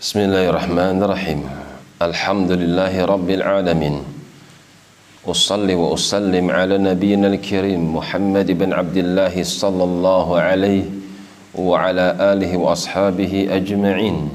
Bismillahirrahmanirrahim. 0.00 1.44
Alhamdulillahirabbil 2.00 3.44
alamin. 3.44 4.00
Usalli 5.28 5.76
wa 5.76 5.92
usallim 5.92 6.48
ala 6.48 6.80
nabiyyina 6.80 7.28
al-karim 7.28 8.00
Muhammad 8.00 8.48
ibn 8.48 8.72
Abdullah 8.72 9.28
sallallahu 9.28 10.40
alaihi 10.40 10.88
wa 11.52 11.84
ala 11.84 12.16
alihi 12.32 12.56
wa 12.56 12.72
ashabihi 12.72 13.52
ajma'in. 13.52 14.32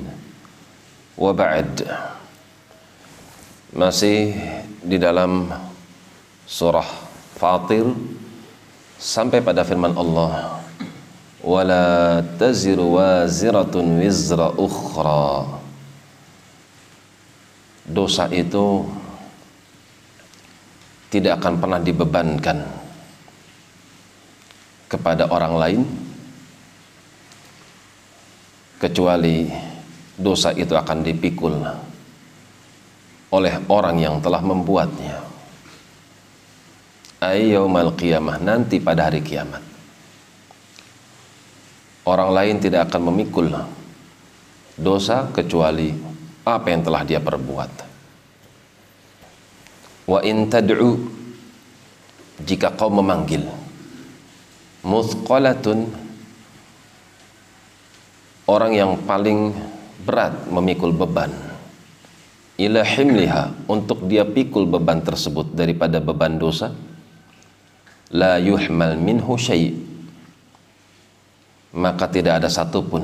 Wa 1.18 1.34
ba'd. 1.34 1.82
Masih 3.74 4.38
di 4.86 5.02
dalam 5.02 5.50
surah 6.46 6.86
Fatir 7.42 7.90
sampai 9.02 9.42
pada 9.42 9.66
firman 9.66 9.98
Allah 9.98 10.62
wala 11.46 12.26
taziru 12.42 12.98
waziratun 12.98 14.02
wizra 14.02 14.50
ukhra 14.58 15.46
dosa 17.86 18.26
itu 18.34 18.82
tidak 21.14 21.38
akan 21.38 21.62
pernah 21.62 21.78
dibebankan 21.78 22.66
kepada 24.90 25.30
orang 25.30 25.54
lain 25.54 25.82
kecuali 28.82 29.46
dosa 30.18 30.50
itu 30.50 30.74
akan 30.74 31.06
dipikul 31.06 31.62
oleh 33.30 33.54
orang 33.70 34.02
yang 34.02 34.18
telah 34.18 34.42
membuatnya. 34.42 35.22
Ayyaumal 37.22 37.94
qiyamah 37.96 38.42
nanti 38.42 38.82
pada 38.82 39.08
hari 39.08 39.22
kiamat 39.24 39.75
orang 42.06 42.30
lain 42.32 42.56
tidak 42.62 42.90
akan 42.90 43.12
memikul 43.14 43.50
dosa 44.78 45.30
kecuali 45.34 45.90
apa 46.46 46.68
yang 46.70 46.82
telah 46.86 47.02
dia 47.02 47.18
perbuat. 47.18 47.72
Wa 50.06 50.22
in 50.22 50.46
tad'u 50.46 51.02
jika 52.46 52.78
kau 52.78 52.94
memanggil 52.94 53.42
muthqalatun 54.86 55.90
orang 58.46 58.72
yang 58.78 58.92
paling 59.08 59.56
berat 60.06 60.46
memikul 60.52 60.94
beban 60.94 61.34
ila 62.62 62.82
himliha 62.86 63.66
untuk 63.66 64.06
dia 64.06 64.28
pikul 64.28 64.70
beban 64.70 65.02
tersebut 65.02 65.58
daripada 65.58 65.98
beban 65.98 66.38
dosa 66.38 66.70
la 68.14 68.38
yuhmal 68.38 68.94
minhu 69.00 69.34
syai' 69.40 69.85
maka 71.76 72.08
tidak 72.08 72.40
ada 72.40 72.48
satupun 72.48 73.04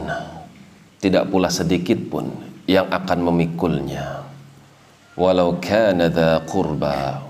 tidak 1.02 1.28
pula 1.34 1.50
sedikit 1.50 1.98
pun 2.08 2.30
yang 2.70 2.86
akan 2.88 3.20
memikulnya. 3.26 4.22
Walau 5.18 5.58
kana 5.60 6.08
dha 6.08 6.46
qurba 6.46 7.26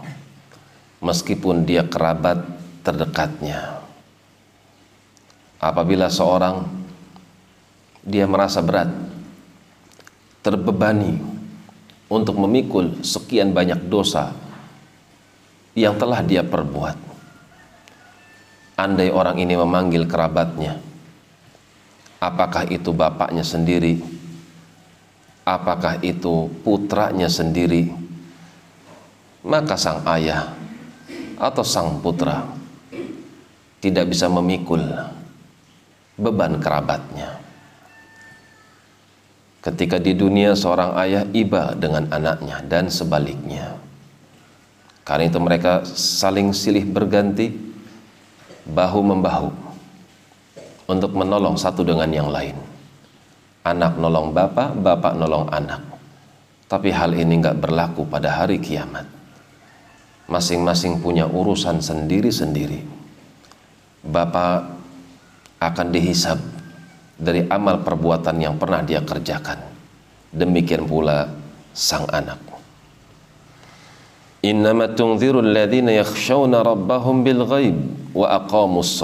meskipun 0.99 1.63
dia 1.65 1.87
kerabat 1.87 2.45
terdekatnya. 2.83 3.79
Apabila 5.57 6.11
seorang 6.11 6.67
dia 8.03 8.27
merasa 8.27 8.59
berat 8.59 8.91
terbebani 10.43 11.15
untuk 12.11 12.37
memikul 12.43 13.01
sekian 13.01 13.55
banyak 13.55 13.87
dosa 13.87 14.35
yang 15.79 15.95
telah 15.95 16.19
dia 16.21 16.43
perbuat. 16.43 17.09
Andai 18.75 19.13
orang 19.13 19.39
ini 19.39 19.55
memanggil 19.55 20.09
kerabatnya 20.09 20.90
apakah 22.21 22.69
itu 22.69 22.93
bapaknya 22.93 23.41
sendiri? 23.41 23.97
Apakah 25.41 25.97
itu 26.05 26.53
putranya 26.61 27.25
sendiri? 27.25 27.89
Maka 29.41 29.73
sang 29.73 30.05
ayah 30.05 30.53
atau 31.41 31.65
sang 31.65 31.97
putra 31.97 32.45
tidak 33.81 34.13
bisa 34.13 34.29
memikul 34.29 34.85
beban 36.13 36.61
kerabatnya. 36.61 37.41
Ketika 39.65 39.97
di 39.97 40.13
dunia 40.13 40.53
seorang 40.53 40.93
ayah 41.01 41.25
iba 41.33 41.73
dengan 41.73 42.05
anaknya 42.13 42.61
dan 42.69 42.93
sebaliknya. 42.93 43.81
Karena 45.01 45.25
itu 45.25 45.41
mereka 45.41 45.81
saling 45.85 46.53
silih 46.53 46.85
berganti 46.85 47.49
bahu 48.69 49.01
membahu 49.01 49.70
untuk 50.91 51.15
menolong 51.15 51.55
satu 51.55 51.87
dengan 51.87 52.11
yang 52.11 52.27
lain. 52.27 52.59
Anak 53.63 53.95
nolong 53.95 54.35
bapak, 54.35 54.75
bapak 54.75 55.15
nolong 55.15 55.47
anak. 55.47 55.79
Tapi 56.67 56.91
hal 56.91 57.15
ini 57.15 57.39
nggak 57.39 57.63
berlaku 57.63 58.03
pada 58.03 58.43
hari 58.43 58.59
kiamat. 58.59 59.07
Masing-masing 60.27 60.99
punya 60.99 61.27
urusan 61.27 61.79
sendiri-sendiri. 61.79 62.83
Bapak 64.03 64.67
akan 65.63 65.87
dihisab 65.93 66.39
dari 67.15 67.45
amal 67.47 67.85
perbuatan 67.85 68.35
yang 68.41 68.55
pernah 68.59 68.83
dia 68.83 68.99
kerjakan. 69.05 69.61
Demikian 70.33 70.89
pula 70.89 71.29
sang 71.71 72.07
anak. 72.09 72.39
Innama 74.41 74.89
alladhina 74.89 75.93
yakhshawna 76.01 76.65
rabbahum 76.65 77.21
bil 77.21 77.45
ghaib 77.45 77.77
wa 78.17 78.41
aqamus 78.41 78.97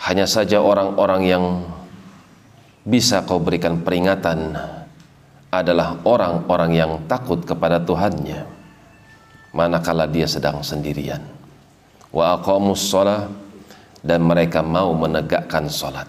hanya 0.00 0.24
saja 0.24 0.64
orang-orang 0.64 1.22
yang 1.28 1.44
bisa 2.88 3.20
kau 3.28 3.36
berikan 3.36 3.84
peringatan 3.84 4.56
adalah 5.52 6.00
orang-orang 6.08 6.72
yang 6.72 6.92
takut 7.04 7.44
kepada 7.44 7.84
Tuhannya. 7.84 8.48
Manakala 9.52 10.08
dia 10.08 10.24
sedang 10.24 10.64
sendirian. 10.64 11.20
Wa 12.14 12.40
aqamus 12.40 12.80
shalah 12.80 13.28
dan 14.00 14.24
mereka 14.24 14.64
mau 14.64 14.96
menegakkan 14.96 15.68
salat. 15.68 16.08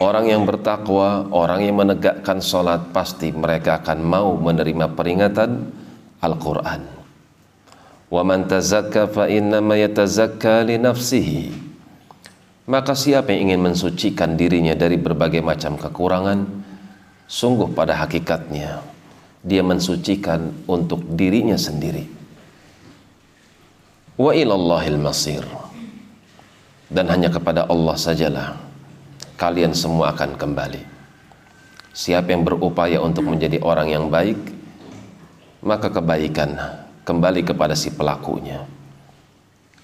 Orang 0.00 0.32
yang 0.32 0.48
bertakwa 0.48 1.28
orang 1.30 1.62
yang 1.62 1.76
menegakkan 1.76 2.40
salat 2.40 2.88
pasti 2.90 3.30
mereka 3.30 3.84
akan 3.84 3.98
mau 4.00 4.34
menerima 4.40 4.96
peringatan 4.96 5.50
Al-Qur'an. 6.24 6.82
Wa 8.08 8.22
tazakka 8.24 9.12
fa 9.12 9.28
yatazakka 9.28 10.66
li 10.66 10.80
nafsihi 10.80 11.71
maka 12.62 12.94
siapa 12.94 13.34
yang 13.34 13.50
ingin 13.50 13.72
mensucikan 13.72 14.38
dirinya 14.38 14.78
dari 14.78 14.94
berbagai 14.94 15.42
macam 15.42 15.74
kekurangan? 15.74 16.46
Sungguh 17.26 17.72
pada 17.74 17.96
hakikatnya 17.98 18.84
dia 19.42 19.62
mensucikan 19.66 20.54
untuk 20.70 21.02
dirinya 21.18 21.58
sendiri. 21.58 22.06
Wa 24.14 24.30
ilallahil 24.36 25.00
masir. 25.00 25.42
Dan 26.92 27.08
hanya 27.08 27.32
kepada 27.32 27.64
Allah 27.66 27.96
sajalah 27.96 28.48
kalian 29.40 29.72
semua 29.72 30.12
akan 30.12 30.36
kembali. 30.36 30.82
Siapa 31.96 32.30
yang 32.30 32.44
berupaya 32.44 33.00
untuk 33.00 33.26
menjadi 33.26 33.58
orang 33.64 33.88
yang 33.90 34.12
baik 34.12 34.36
maka 35.62 35.88
kebaikan 35.88 36.58
kembali 37.06 37.46
kepada 37.46 37.78
si 37.78 37.94
pelakunya 37.94 38.66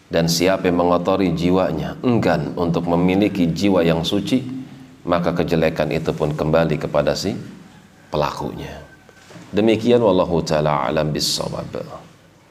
dan 0.09 0.25
siapa 0.25 0.69
yang 0.69 0.81
mengotori 0.81 1.37
jiwanya 1.37 2.01
enggan 2.01 2.57
untuk 2.57 2.89
memiliki 2.89 3.49
jiwa 3.49 3.85
yang 3.85 4.01
suci 4.01 4.41
maka 5.09 5.33
kejelekan 5.33 5.89
itu 5.93 6.13
pun 6.13 6.37
kembali 6.37 6.77
kepada 6.77 7.17
si 7.17 7.33
pelakunya. 8.13 8.85
Demikian 9.49 10.05
wallahu 10.05 10.45
taala 10.45 10.85
alam 10.85 11.09
bisawab 11.09 11.65